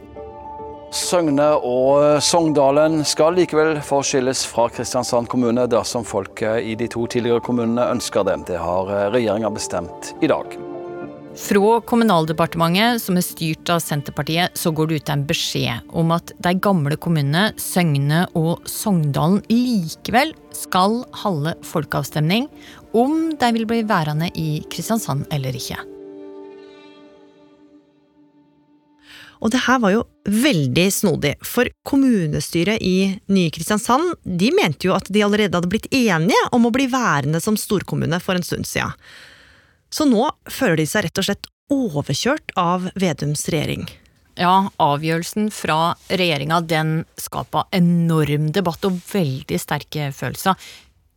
Søgne 0.87 1.49
og 1.67 2.21
Sogndalen 2.23 3.01
skal 3.05 3.35
likevel 3.35 3.81
forskilles 3.83 4.45
fra 4.47 4.69
Kristiansand 4.71 5.27
kommune 5.27 5.65
dersom 5.67 6.05
folket 6.07 6.63
i 6.63 6.77
de 6.79 6.87
to 6.91 7.03
tidligere 7.11 7.43
kommunene 7.43 7.89
ønsker 7.91 8.23
det. 8.23 8.37
Det 8.47 8.61
har 8.61 9.11
regjeringa 9.11 9.51
bestemt 9.51 10.13
i 10.23 10.29
dag. 10.31 10.55
Fra 11.37 11.73
Kommunaldepartementet, 11.85 13.01
som 13.03 13.19
er 13.19 13.25
styrt 13.25 13.69
av 13.69 13.81
Senterpartiet, 13.83 14.55
så 14.57 14.71
går 14.73 14.89
det 14.89 15.01
ut 15.01 15.11
en 15.13 15.25
beskjed 15.27 15.91
om 15.93 16.15
at 16.15 16.31
de 16.41 16.55
gamle 16.57 16.97
kommunene 16.97 17.51
Søgne 17.61 18.23
og 18.39 18.63
Sogndalen 18.65 19.43
likevel 19.51 20.33
skal 20.55 21.03
holde 21.21 21.53
folkeavstemning 21.67 22.47
om 22.97 23.35
de 23.37 23.53
vil 23.59 23.69
bli 23.69 23.83
værende 23.85 24.31
i 24.33 24.63
Kristiansand 24.71 25.27
eller 25.35 25.53
ikke. 25.61 25.96
Og 29.37 29.51
det 29.53 29.61
her 29.67 29.79
var 29.83 29.93
jo 29.93 30.05
veldig 30.27 30.87
snodig, 30.93 31.35
for 31.45 31.69
kommunestyret 31.87 32.81
i 32.81 33.19
nye 33.31 33.51
Kristiansand 33.53 34.15
de 34.23 34.49
mente 34.55 34.89
jo 34.89 34.95
at 34.97 35.11
de 35.13 35.23
allerede 35.23 35.53
hadde 35.53 35.69
blitt 35.71 35.89
enige 35.93 36.39
om 36.55 36.65
å 36.67 36.73
bli 36.73 36.87
værende 36.91 37.41
som 37.43 37.59
storkommune 37.59 38.19
for 38.23 38.39
en 38.39 38.45
stund 38.45 38.67
siden. 38.69 38.95
Så 39.93 40.07
nå 40.09 40.25
føler 40.51 40.81
de 40.81 40.87
seg 40.89 41.05
rett 41.05 41.21
og 41.21 41.29
slett 41.29 41.47
overkjørt 41.71 42.53
av 42.59 42.89
Vedums 42.99 43.45
regjering. 43.51 43.87
Ja, 44.37 44.69
avgjørelsen 44.77 45.49
fra 45.53 45.95
regjeringa 46.11 46.59
den 46.61 46.91
skapa 47.17 47.65
enorm 47.73 48.51
debatt 48.53 48.85
og 48.85 48.99
veldig 49.09 49.57
sterke 49.61 50.11
følelser. 50.13 50.53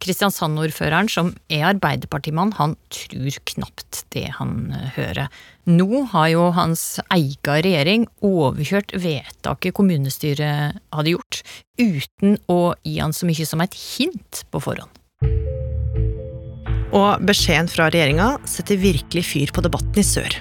Kristiansand-ordføreren, 0.01 1.11
som 1.13 1.35
er 1.53 1.67
arbeiderpartimann, 1.75 2.55
han 2.57 2.77
tror 2.93 3.37
knapt 3.53 4.05
det 4.15 4.31
han 4.39 4.71
hører. 4.97 5.29
Nå 5.69 6.07
har 6.15 6.31
jo 6.33 6.47
hans 6.57 6.85
egen 7.13 7.61
regjering 7.67 8.07
overkjørt 8.25 8.95
vedtaket 8.97 9.77
kommunestyret 9.77 10.81
hadde 10.97 11.13
gjort, 11.13 11.43
uten 11.77 12.39
å 12.49 12.73
gi 12.81 12.97
han 12.99 13.13
så 13.17 13.29
mye 13.29 13.47
som 13.49 13.61
et 13.65 13.77
hint 13.77 14.43
på 14.51 14.63
forhånd. 14.65 14.97
Og 16.97 17.21
beskjeden 17.23 17.69
fra 17.71 17.87
regjeringa 17.93 18.33
setter 18.51 18.81
virkelig 18.81 19.23
fyr 19.29 19.53
på 19.55 19.63
debatten 19.63 20.01
i 20.01 20.07
sør. 20.07 20.41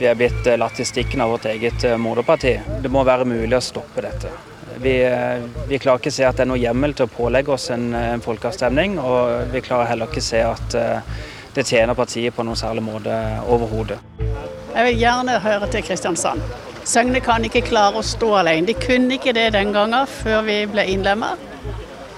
Vi 0.00 0.08
er 0.10 0.16
blitt 0.18 0.48
latt 0.58 0.80
i 0.82 0.88
stikken 0.88 1.22
av 1.22 1.36
vårt 1.36 1.46
eget 1.52 1.86
moderparti. 2.02 2.56
Det 2.82 2.90
må 2.90 3.04
være 3.06 3.28
mulig 3.28 3.60
å 3.60 3.62
stoppe 3.62 4.02
dette. 4.02 4.32
Vi, 4.82 4.94
vi, 5.68 5.78
klarer 5.78 6.02
ikke 6.02 6.10
å 6.10 6.16
se 6.16 6.26
at 6.26 6.38
det 6.38 6.44
er 6.44 6.50
noe 6.50 6.60
hjemmel 6.60 6.96
til 6.96 7.06
å 7.06 7.12
pålegge 7.14 7.54
oss 7.54 7.68
en, 7.74 7.92
en 7.94 8.24
folkeavstemning, 8.24 8.98
og 8.98 9.52
vi 9.52 9.62
klarer 9.64 9.92
heller 9.92 10.10
ikke 10.10 10.24
å 10.24 10.26
se 10.26 10.42
at 10.42 10.78
det 11.54 11.66
tjener 11.68 11.94
partiet 11.94 12.34
på 12.34 12.42
noen 12.42 12.58
særlig 12.58 12.82
måte 12.82 13.14
overhodet. 13.46 14.00
Jeg 14.74 14.88
vil 14.88 15.02
gjerne 15.04 15.38
høre 15.44 15.68
til 15.70 15.84
Kristiansand. 15.86 16.42
Søgne 16.84 17.20
kan 17.24 17.44
ikke 17.46 17.62
klare 17.64 18.00
å 18.00 18.04
stå 18.04 18.32
alene. 18.42 18.66
De 18.68 18.74
kunne 18.76 19.16
ikke 19.16 19.32
det 19.36 19.52
den 19.54 19.70
gangen 19.72 20.08
før 20.10 20.42
vi 20.48 20.58
ble 20.68 20.84
innlemmet. 20.90 21.40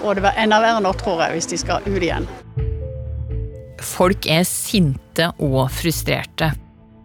Og 0.01 0.17
det 0.17 0.25
var 0.25 0.37
enda 0.41 0.59
verre 0.61 0.81
nå, 0.83 0.91
tror 0.99 1.23
jeg, 1.23 1.37
hvis 1.37 1.51
de 1.53 1.59
skal 1.61 1.85
ut 1.85 2.01
igjen. 2.01 2.27
Folk 3.87 4.27
er 4.29 4.43
sinte 4.49 5.29
og 5.37 5.69
frustrerte. 5.73 6.51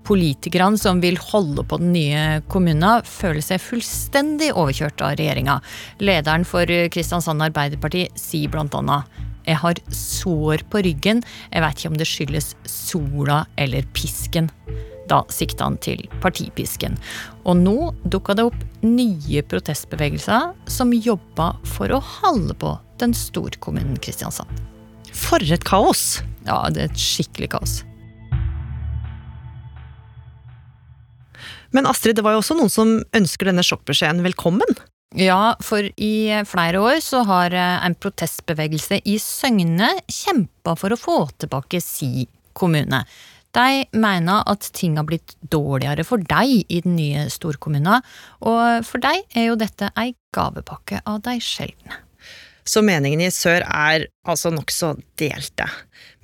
Politikerne 0.06 0.78
som 0.80 1.02
vil 1.02 1.18
holde 1.21 1.64
på 1.64 1.78
den 1.78 1.92
nye 1.94 2.40
kommunen, 2.50 3.04
føler 3.06 3.44
seg 3.44 3.62
fullstendig 3.62 4.50
overkjørt 4.52 5.04
av 5.04 5.18
regjeringa. 5.21 5.61
Lederen 6.02 6.47
for 6.49 6.66
Kristiansand 6.92 7.44
Arbeiderparti 7.44 8.09
sier 8.18 8.50
blant 8.52 8.75
annet 8.78 9.23
jeg 9.47 9.59
har 9.59 9.78
sår 9.90 10.62
på 10.71 10.82
ryggen, 10.87 11.23
jeg 11.50 11.62
vet 11.64 11.80
ikke 11.80 11.90
om 11.90 11.99
det 11.99 12.09
skyldes 12.09 12.52
sola 12.68 13.42
eller 13.59 13.87
pisken. 13.97 14.50
Da 15.11 15.23
sikta 15.35 15.66
han 15.66 15.78
til 15.82 16.04
partipisken. 16.23 16.94
Og 17.42 17.59
nå 17.59 17.90
dukka 18.06 18.37
det 18.38 18.47
opp 18.52 18.61
nye 18.87 19.42
protestbevegelser 19.50 20.52
som 20.71 20.94
jobba 20.94 21.52
for 21.75 21.90
å 21.92 22.02
holde 22.21 22.54
på 22.54 22.76
den 23.02 23.16
storkommunen 23.18 23.99
Kristiansand. 24.02 24.62
For 25.12 25.42
et 25.42 25.66
kaos! 25.66 26.23
Ja, 26.47 26.64
det 26.71 26.87
er 26.87 26.92
et 26.92 27.02
skikkelig 27.02 27.52
kaos. 27.56 27.80
Men 31.73 31.88
Astrid, 31.88 32.17
det 32.19 32.25
var 32.25 32.37
jo 32.37 32.43
også 32.43 32.57
noen 32.59 32.73
som 32.73 32.97
ønsker 33.17 33.49
denne 33.49 33.64
sjokkbeskjeden 33.64 34.23
velkommen? 34.26 34.76
Ja, 35.17 35.55
for 35.61 35.85
i 35.85 36.14
flere 36.49 36.81
år 36.81 37.00
så 37.05 37.21
har 37.29 37.52
en 37.57 37.97
protestbevegelse 38.00 39.02
i 39.09 39.19
Søgne 39.21 39.91
kjempa 40.09 40.76
for 40.81 40.95
å 40.95 41.00
få 41.00 41.19
tilbake 41.43 41.83
si 41.85 42.29
kommune. 42.57 43.02
De 43.52 43.85
mener 43.93 44.47
at 44.49 44.69
ting 44.73 44.97
har 44.97 45.05
blitt 45.09 45.35
dårligere 45.52 46.07
for 46.09 46.25
deg 46.25 46.62
i 46.73 46.81
den 46.85 46.97
nye 46.97 47.26
storkommunen, 47.33 48.00
og 48.49 48.87
for 48.88 49.05
deg 49.05 49.26
er 49.37 49.50
jo 49.50 49.59
dette 49.61 49.91
ei 50.00 50.14
gavepakke 50.33 51.02
av 51.05 51.21
de 51.26 51.37
sjeldne. 51.45 52.00
Så 52.64 52.81
meningene 52.87 53.26
i 53.26 53.35
sør 53.35 53.64
er 53.67 54.07
altså 54.29 54.52
nokså 54.55 54.95
delte. 55.21 55.67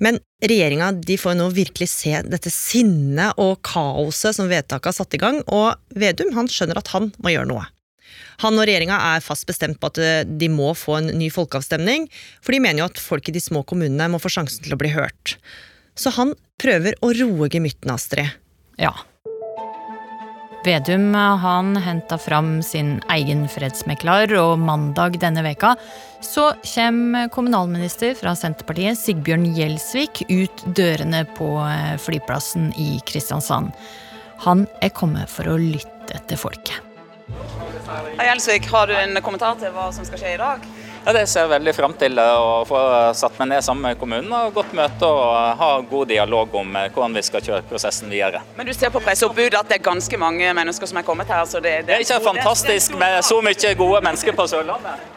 Men 0.01 0.21
regjeringa 0.43 0.93
får 1.19 1.35
nå 1.35 1.49
virkelig 1.55 1.89
se 1.91 2.21
dette 2.23 2.51
sinnet 2.53 3.39
og 3.41 3.59
kaoset 3.65 4.37
som 4.37 4.49
vedtaket 4.51 4.91
har 4.91 4.95
satt 4.95 5.17
i 5.17 5.21
gang, 5.21 5.41
og 5.47 5.75
Vedum 5.95 6.31
han 6.37 6.47
skjønner 6.47 6.79
at 6.79 6.91
han 6.95 7.11
må 7.19 7.33
gjøre 7.33 7.49
noe. 7.51 7.65
Han 8.39 8.55
og 8.55 8.63
regjeringa 8.67 8.95
er 9.15 9.23
fast 9.23 9.47
bestemt 9.49 9.81
på 9.81 9.89
at 9.91 9.99
eh, 9.99 10.23
de 10.23 10.47
må 10.51 10.71
få 10.77 10.99
en 10.99 11.11
ny 11.19 11.27
folkeavstemning, 11.33 12.07
for 12.39 12.55
de 12.55 12.61
mener 12.63 12.83
jo 12.83 12.87
at 12.87 13.01
folk 13.01 13.27
i 13.27 13.35
de 13.35 13.43
små 13.43 13.65
kommunene 13.67 14.07
må 14.11 14.21
få 14.23 14.31
sjansen 14.31 14.63
til 14.63 14.75
å 14.75 14.79
bli 14.79 14.93
hørt. 14.93 15.35
Så 15.99 16.13
han 16.15 16.31
prøver 16.61 16.95
å 17.03 17.11
roe 17.17 17.49
gemyttene, 17.51 17.97
Astrid. 17.99 18.31
Ja. 18.79 18.93
Vedum 20.63 21.13
han 21.13 21.77
henta 21.77 22.17
fram 22.17 22.63
sin 22.63 22.97
egen 23.09 23.45
fredsmekler, 23.47 24.33
og 24.41 24.59
mandag 24.59 25.15
denne 25.21 25.43
veka 25.45 25.75
så 26.19 26.49
kommer 26.73 27.29
kommunalminister 27.31 28.11
fra 28.19 28.33
Senterpartiet 28.35 28.99
Sigbjørn 28.99 29.47
Gjelsvik 29.55 30.25
ut 30.27 30.65
dørene 30.75 31.23
på 31.37 31.47
eh, 31.63 31.95
flyplassen 32.03 32.73
i 32.75 32.89
Kristiansand. 33.07 33.71
Han 34.43 34.67
er 34.83 34.91
kommet 34.91 35.31
for 35.31 35.47
å 35.47 35.55
lytte 35.59 36.19
til 36.27 36.41
folket. 36.41 36.75
Hei 38.19 38.27
Gjelsvik, 38.27 38.67
har 38.73 38.91
du 38.91 38.97
en 38.99 39.23
kommentar 39.23 39.55
til 39.61 39.71
hva 39.71 39.89
som 39.95 40.07
skal 40.07 40.19
skje 40.19 40.35
i 40.35 40.41
dag? 40.43 40.67
Ja, 41.05 41.13
Det 41.13 41.27
ser 41.29 41.45
jeg 41.45 41.51
veldig 41.53 41.73
fram 41.75 41.93
til 41.99 42.19
å 42.21 42.63
få 42.67 42.79
satt 43.17 43.37
meg 43.39 43.51
ned 43.53 43.65
sammen 43.65 43.87
med 43.87 43.99
kommunen 44.01 44.33
og 44.35 44.53
godt 44.57 44.73
møte 44.77 45.07
og 45.07 45.61
ha 45.61 45.69
god 45.89 46.11
dialog 46.11 46.57
om 46.61 46.75
eh, 46.75 46.89
hvordan 46.93 47.15
vi 47.17 47.23
skal 47.25 47.45
kjøre 47.45 47.63
prosessen 47.69 48.11
videre. 48.11 48.43
Men 48.57 48.67
du 48.67 48.73
ser 48.75 48.91
på 48.93 49.01
presseoppbudet 49.03 49.61
at 49.61 49.71
det 49.71 49.79
er 49.79 49.85
ganske 49.87 50.19
mange 50.21 50.51
mennesker 50.57 50.91
som 50.91 50.99
er 51.01 51.07
kommet 51.07 51.31
her. 51.31 51.45
så 51.49 51.63
Det, 51.63 51.79
det 51.87 51.95
er 51.95 52.03
ikke 52.05 52.19
fantastisk 52.27 52.97
med 52.99 53.23
så 53.25 53.39
mye 53.45 53.73
gode 53.79 54.03
mennesker 54.05 54.37
på 54.37 54.47
Sørlandet. 54.51 55.07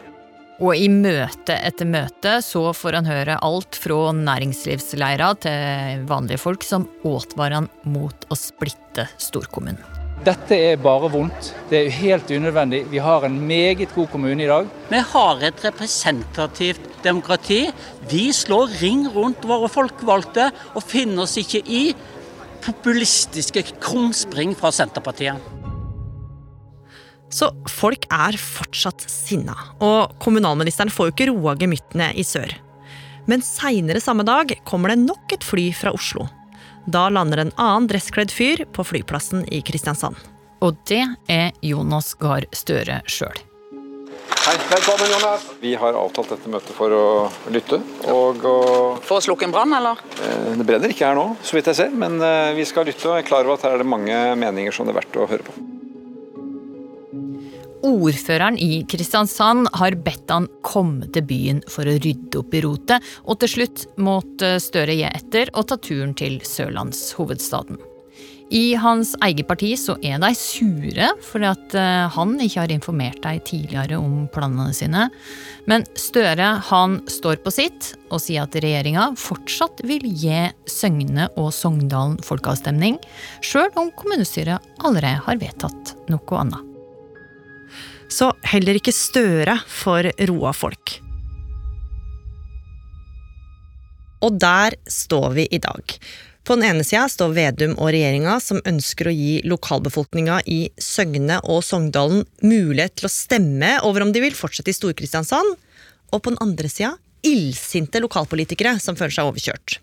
Og 0.63 0.77
i 0.77 0.85
møte 0.87 1.55
etter 1.65 1.87
møte 1.89 2.37
så 2.45 2.67
får 2.77 2.99
han 2.99 3.09
høre 3.09 3.39
alt 3.41 3.79
fra 3.81 4.13
næringslivsleira 4.15 5.33
til 5.43 6.05
vanlige 6.09 6.43
folk 6.45 6.63
som 6.67 6.87
advarer 7.03 7.59
han 7.63 7.71
mot 7.89 8.29
å 8.29 8.37
splitte 8.37 9.09
storkommunen. 9.17 10.02
Dette 10.23 10.55
er 10.55 10.77
bare 10.79 11.09
vondt. 11.11 11.49
Det 11.71 11.79
er 11.79 11.95
helt 11.97 12.29
unødvendig. 12.31 12.83
Vi 12.91 13.01
har 13.01 13.25
en 13.25 13.39
meget 13.47 13.89
god 13.95 14.07
kommune 14.13 14.43
i 14.45 14.47
dag. 14.47 14.69
Vi 14.89 15.01
har 15.13 15.41
et 15.43 15.63
representativt 15.65 16.85
demokrati. 17.03 17.65
Vi 18.11 18.29
slår 18.31 18.77
ring 18.79 19.07
rundt 19.11 19.43
våre 19.49 19.67
folkevalgte 19.71 20.51
og 20.75 20.85
finner 20.85 21.25
oss 21.25 21.35
ikke 21.41 21.63
i 21.65 21.83
populistiske 22.63 23.65
krumspring 23.83 24.53
fra 24.55 24.71
Senterpartiet. 24.71 25.41
Så 27.33 27.49
folk 27.67 28.05
er 28.13 28.37
fortsatt 28.37 29.03
sinna, 29.09 29.55
og 29.81 30.13
kommunalministeren 30.21 30.93
får 30.93 31.09
jo 31.09 31.15
ikke 31.15 31.29
roa 31.31 31.55
gemyttene 31.57 32.11
i 32.13 32.23
sør. 32.23 32.53
Men 33.27 33.41
seinere 33.43 34.03
samme 34.03 34.23
dag 34.27 34.53
kommer 34.67 34.93
det 34.93 35.01
nok 35.01 35.33
et 35.33 35.43
fly 35.47 35.71
fra 35.75 35.91
Oslo. 35.95 36.27
Da 36.85 37.09
lander 37.09 37.37
en 37.37 37.51
annen 37.55 37.87
dresskledd 37.87 38.31
fyr 38.31 38.65
på 38.75 38.83
flyplassen 38.83 39.45
i 39.47 39.61
Kristiansand. 39.63 40.19
Og 40.63 40.75
det 40.87 41.03
er 41.31 41.51
Jonas 41.63 42.13
Gahr 42.19 42.43
Støre 42.55 42.99
sjøl. 43.07 43.39
Hei, 44.43 44.55
velkommen 44.67 45.07
Jonas. 45.07 45.45
Vi 45.63 45.71
har 45.79 45.95
avtalt 45.95 46.33
dette 46.33 46.51
møtet 46.51 46.75
for 46.75 46.91
å 46.91 47.05
lytte. 47.55 47.79
Og 48.11 48.43
å 48.43 48.57
For 49.03 49.21
å 49.21 49.23
slukke 49.23 49.47
en 49.47 49.55
brann, 49.55 49.71
eller? 49.79 50.01
Eh, 50.19 50.49
det 50.59 50.67
brenner 50.67 50.91
ikke 50.91 51.07
her 51.07 51.15
nå, 51.15 51.29
så 51.43 51.55
vidt 51.55 51.71
jeg 51.71 51.79
ser, 51.79 51.95
men 51.95 52.19
eh, 52.19 52.51
vi 52.57 52.67
skal 52.67 52.87
lytte 52.87 53.07
og 53.07 53.21
er 53.21 53.27
klar 53.27 53.47
over 53.47 53.55
at 53.55 53.63
her 53.69 53.77
er 53.77 53.85
det 53.85 53.87
mange 53.87 54.19
meninger 54.39 54.75
som 54.75 54.87
det 54.87 54.95
er 54.95 54.99
verdt 54.99 55.21
å 55.23 55.29
høre 55.31 55.47
på. 55.47 55.55
Ordføreren 57.83 58.55
i 58.63 58.85
Kristiansand 58.87 59.67
har 59.75 59.97
bedt 60.05 60.31
han 60.31 60.47
komme 60.63 61.09
til 61.11 61.25
byen 61.27 61.63
for 61.67 61.83
å 61.83 61.97
rydde 61.99 62.39
opp 62.39 62.53
i 62.55 62.61
rotet, 62.63 63.03
og 63.27 63.41
til 63.41 63.51
slutt 63.57 63.87
måtte 63.99 64.55
Støre 64.63 64.95
gi 64.95 65.09
etter 65.09 65.51
og 65.51 65.67
ta 65.67 65.75
turen 65.83 66.13
til 66.15 66.39
sørlandshovedstaden. 66.47 67.81
I 68.53 68.75
hans 68.77 69.15
eget 69.25 69.47
parti 69.49 69.71
så 69.79 69.95
er 70.05 70.19
de 70.21 70.29
sure 70.37 71.07
fordi 71.25 71.47
at 71.49 71.75
eh, 71.79 72.11
han 72.13 72.35
ikke 72.43 72.61
har 72.61 72.73
informert 72.75 73.21
dem 73.23 73.39
tidligere 73.47 73.97
om 73.97 74.27
planene 74.31 74.75
sine. 74.77 75.07
Men 75.67 75.87
Støre 75.97 76.51
han 76.69 76.99
står 77.09 77.41
på 77.43 77.53
sitt 77.55 77.93
og 78.13 78.21
sier 78.21 78.45
at 78.45 78.55
regjeringa 78.55 79.09
fortsatt 79.19 79.81
vil 79.89 80.05
gi 80.05 80.43
Søgne 80.69 81.31
og 81.33 81.49
Sogndalen 81.55 82.19
folkeavstemning, 82.23 82.99
sjøl 83.41 83.73
om 83.73 83.89
kommunestyret 83.97 84.61
allerede 84.83 85.25
har 85.25 85.41
vedtatt 85.41 85.97
noe 86.13 86.43
annet. 86.45 86.72
Så 88.13 88.29
heller 88.45 88.77
ikke 88.77 88.93
Støre 88.93 89.55
får 89.69 90.11
roa 90.29 90.51
folk. 90.53 90.99
Og 94.23 94.37
der 94.39 94.77
står 94.87 95.33
vi 95.35 95.47
i 95.51 95.59
dag. 95.63 95.95
På 96.43 96.57
den 96.57 96.67
ene 96.67 96.83
sida 96.83 97.07
står 97.11 97.33
Vedum 97.37 97.73
og 97.77 97.89
regjeringa 97.95 98.35
som 98.43 98.59
ønsker 98.67 99.07
å 99.07 99.15
gi 99.15 99.37
lokalbefolkninga 99.47 100.41
i 100.51 100.59
Søgne 100.79 101.39
og 101.47 101.63
Sogndalen 101.63 102.25
mulighet 102.43 102.97
til 102.99 103.07
å 103.07 103.11
stemme 103.11 103.77
over 103.87 104.03
om 104.03 104.11
de 104.13 104.21
vil 104.23 104.35
fortsette 104.35 104.71
i 104.71 104.75
Stor-Kristiansand, 104.75 105.55
og 106.13 106.21
på 106.21 106.33
den 106.33 106.41
andre 106.43 106.69
sida 106.69 106.93
illsinte 107.23 108.03
lokalpolitikere 108.03 108.75
som 108.83 108.99
føler 108.99 109.15
seg 109.15 109.31
overkjørt. 109.31 109.79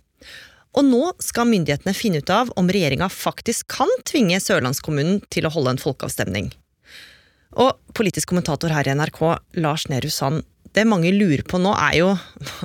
Og 0.77 0.87
nå 0.87 1.03
skal 1.25 1.49
myndighetene 1.51 1.97
finne 1.97 2.21
ut 2.21 2.31
av 2.31 2.53
om 2.61 2.69
regjeringa 2.71 3.09
faktisk 3.11 3.73
kan 3.81 3.91
tvinge 4.07 4.39
sørlandskommunen 4.45 5.25
til 5.33 5.49
å 5.49 5.55
holde 5.57 5.75
en 5.75 5.83
folkeavstemning. 5.83 6.53
Og 7.59 7.75
politisk 7.97 8.31
kommentator 8.31 8.71
her 8.71 8.87
i 8.87 8.95
NRK, 8.95 9.21
Lars 9.59 9.89
Nehru 9.91 10.11
Sand, 10.13 10.45
det 10.77 10.85
mange 10.87 11.11
lurer 11.11 11.43
på 11.43 11.59
nå 11.59 11.73
er 11.75 11.97
jo 11.99 12.11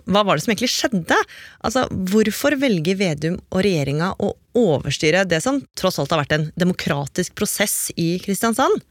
hva 0.06 0.22
var 0.22 0.38
det 0.38 0.44
som 0.44 0.52
egentlig 0.54 0.70
skjedde? 0.70 1.18
Altså, 1.66 1.88
Hvorfor 1.90 2.54
velger 2.62 3.00
Vedum 3.00 3.40
og 3.50 3.64
regjeringa 3.66 4.12
å 4.22 4.36
overstyre 4.56 5.24
det 5.26 5.42
som 5.42 5.58
tross 5.78 5.98
alt 6.02 6.14
har 6.14 6.22
vært 6.22 6.36
en 6.38 6.46
demokratisk 6.60 7.34
prosess 7.40 7.90
i 7.98 8.16
Kristiansand? 8.22 8.84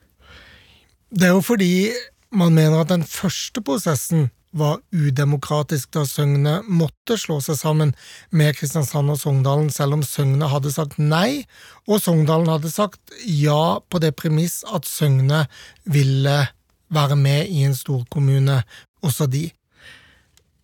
Det 1.15 1.29
er 1.29 1.37
jo 1.37 1.45
fordi 1.47 1.93
man 2.35 2.57
mener 2.57 2.83
at 2.83 2.91
den 2.91 3.07
første 3.07 3.63
prosessen 3.63 4.33
var 4.55 4.79
udemokratisk 4.95 5.91
da 5.97 6.05
Søgne 6.07 6.61
måtte 6.71 7.17
slå 7.19 7.41
seg 7.43 7.59
sammen 7.59 7.93
med 8.31 8.55
Kristiansand 8.59 9.11
og 9.13 9.19
Sogndalen, 9.21 9.71
selv 9.75 9.99
om 9.99 10.05
Søgne 10.07 10.49
hadde 10.51 10.73
sagt 10.75 11.01
nei, 11.03 11.45
og 11.91 12.03
Sogndalen 12.05 12.53
hadde 12.53 12.71
sagt 12.73 13.15
ja 13.27 13.81
på 13.91 14.01
det 14.03 14.15
premiss 14.21 14.63
at 14.71 14.87
Søgne 14.89 15.45
ville 15.91 16.39
være 16.95 17.19
med 17.19 17.51
i 17.51 17.67
en 17.67 17.75
storkommune, 17.75 18.63
også 19.05 19.27
de. 19.31 19.49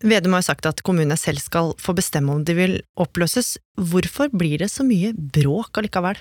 Vedum 0.01 0.33
har 0.33 0.45
sagt 0.45 0.65
at 0.65 0.81
kommunene 0.81 1.17
selv 1.19 1.41
skal 1.43 1.75
få 1.77 1.93
bestemme 1.93 2.33
om 2.33 2.45
de 2.45 2.55
vil 2.57 2.79
oppløses. 2.97 3.57
Hvorfor 3.77 4.31
blir 4.33 4.63
det 4.63 4.71
så 4.73 4.85
mye 4.87 5.11
bråk 5.13 5.77
allikevel? 5.77 6.17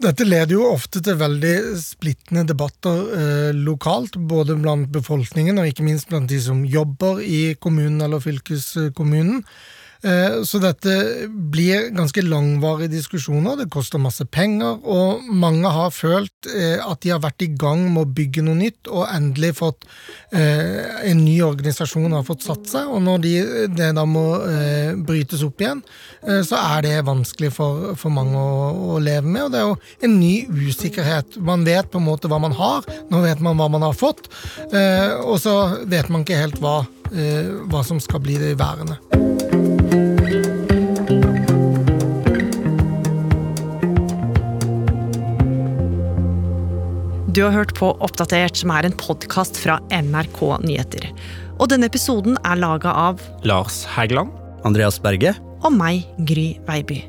Dette 0.00 0.24
leder 0.24 0.54
jo 0.54 0.62
ofte 0.64 1.02
til 1.04 1.18
veldig 1.20 1.54
splittende 1.76 2.46
debatter 2.48 3.00
eh, 3.18 3.50
lokalt, 3.52 4.16
både 4.30 4.56
blant 4.56 4.88
befolkningen 4.94 5.60
og 5.60 5.68
ikke 5.68 5.84
minst 5.84 6.08
blant 6.08 6.30
de 6.30 6.38
som 6.40 6.62
jobber 6.64 7.20
i 7.20 7.52
kommunen 7.60 8.00
eller 8.06 8.22
fylkeskommunen. 8.24 9.42
Eh, 10.02 10.42
så 10.48 10.58
dette 10.62 10.92
blir 11.28 11.90
ganske 11.92 12.22
langvarige 12.24 12.94
diskusjoner, 12.94 13.58
det 13.60 13.68
koster 13.72 14.00
masse 14.00 14.24
penger, 14.32 14.78
og 14.80 15.26
mange 15.28 15.68
har 15.68 15.92
følt 15.92 16.48
eh, 16.48 16.80
at 16.80 17.02
de 17.04 17.12
har 17.12 17.20
vært 17.20 17.44
i 17.44 17.50
gang 17.52 17.82
med 17.90 18.06
å 18.06 18.12
bygge 18.16 18.44
noe 18.46 18.56
nytt, 18.56 18.88
og 18.88 19.10
endelig 19.12 19.52
fått 19.58 19.84
eh, 20.32 21.04
en 21.10 21.20
ny 21.20 21.36
organisasjon 21.44 22.16
har 22.16 22.24
fått 22.24 22.46
satt 22.48 22.70
seg, 22.70 22.88
og 22.88 23.04
når 23.04 23.26
de, 23.26 23.34
det 23.76 23.90
da 23.98 24.06
må 24.08 24.24
brytes 25.04 25.42
opp 25.44 25.60
igjen, 25.60 25.80
så 26.46 26.58
er 26.60 26.84
det 26.84 26.94
vanskelig 27.06 27.50
for, 27.54 27.92
for 27.98 28.12
mange 28.14 28.38
å, 28.38 28.70
å, 28.94 28.98
leve 29.02 29.26
med, 29.26 29.42
og 29.46 29.52
det 29.52 29.60
er 29.60 29.68
jo 29.68 30.06
en 30.06 30.16
ny 30.20 30.34
usikkerhet. 30.70 31.38
Man 31.44 31.66
vet 31.66 31.90
på 31.92 32.00
en 32.00 32.06
måte 32.06 32.30
hva 32.30 32.40
man 32.42 32.54
har, 32.56 32.86
nå 33.12 33.22
vet 33.24 33.42
man 33.44 33.58
hva 33.60 33.68
man 33.72 33.84
har 33.84 33.96
fått, 33.96 34.30
og 34.70 35.36
så 35.42 35.56
vet 35.90 36.10
man 36.12 36.24
ikke 36.24 36.40
helt 36.40 36.60
hva, 36.62 36.80
hva 37.70 37.86
som 37.86 38.00
skal 38.02 38.24
bli 38.24 38.38
det 38.40 38.56
værende. 38.60 39.00
Du 47.30 47.42
har 47.42 47.52
hørt 47.54 47.76
på 47.78 47.92
Oppdatert, 48.02 48.56
som 48.58 48.72
er 48.74 48.88
en 48.88 48.94
podkast 48.98 49.58
fra 49.62 49.76
NRK 49.94 50.38
Nyheter. 50.64 51.04
Og 51.60 51.68
denne 51.70 51.86
episoden 51.86 52.34
er 52.42 52.58
laga 52.58 52.90
av 52.90 53.22
Lars 53.46 53.84
Hægeland. 53.86 54.32
Andreas 54.66 54.98
Berge. 54.98 55.36
Og 55.62 55.70
meg, 55.70 56.08
Gry 56.26 56.56
Veiby. 56.66 57.04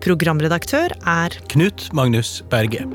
Programredaktør 0.00 0.94
er 1.04 1.36
Knut 1.52 1.84
Magnus 1.92 2.38
Berge. 2.48 2.86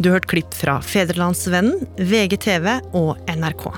Du 0.00 0.08
har 0.08 0.16
hørt 0.22 0.30
klipp 0.32 0.56
fra 0.56 0.78
Federlandsvennen, 0.80 1.84
VGTV 2.00 2.70
og 2.96 3.20
NRK. 3.28 3.68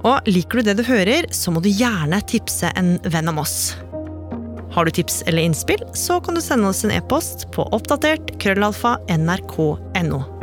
Og 0.00 0.32
liker 0.32 0.62
du 0.62 0.70
det 0.70 0.78
du 0.80 0.86
hører, 0.88 1.28
så 1.28 1.52
må 1.52 1.60
du 1.60 1.68
gjerne 1.68 2.24
tipse 2.24 2.72
en 2.72 2.94
venn 3.04 3.28
om 3.28 3.44
oss. 3.44 3.74
Har 4.72 4.88
du 4.88 4.96
tips 4.96 5.26
eller 5.26 5.44
innspill, 5.44 5.84
så 5.92 6.22
kan 6.24 6.38
du 6.38 6.40
sende 6.40 6.72
oss 6.72 6.86
en 6.88 6.94
e-post 6.94 7.50
på 7.52 7.68
oppdatert 7.68 8.38
krøllalfa 8.40 8.96
nrk.no. 9.12 10.39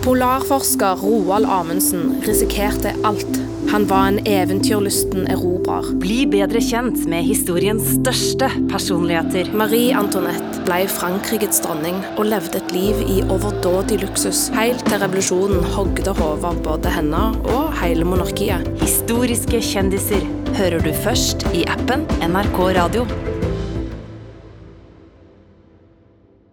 Polarforsker 0.00 0.96
Roald 0.96 1.46
Amundsen 1.46 2.22
risikerte 2.26 2.94
alt. 3.04 3.40
Han 3.70 3.86
var 3.86 4.06
en 4.08 4.26
eventyrlysten 4.26 5.26
erobrer. 5.28 5.90
Bli 6.00 6.22
bedre 6.26 6.62
kjent 6.64 7.04
med 7.10 7.26
historiens 7.28 7.84
største 7.98 8.48
personligheter. 8.70 9.52
Marie 9.52 9.92
Antoinette 9.96 10.64
ble 10.64 10.86
Frankrikes 10.88 11.60
dronning 11.66 12.00
og 12.16 12.30
levde 12.32 12.62
et 12.62 12.72
liv 12.72 13.02
i 13.04 13.20
overdådig 13.26 14.00
luksus, 14.00 14.46
helt 14.56 14.86
til 14.88 15.04
revolusjonen 15.04 15.68
hogde 15.76 16.16
hodet 16.16 16.48
av 16.48 16.62
både 16.64 16.94
henne 16.96 17.26
og 17.52 17.76
hele 17.82 18.08
monarkiet. 18.08 18.72
Historiske 18.80 19.60
kjendiser 19.68 20.24
hører 20.56 20.80
du 20.80 20.94
først 21.04 21.44
i 21.52 21.66
appen 21.68 22.08
NRK 22.24 22.64
Radio. 22.80 23.04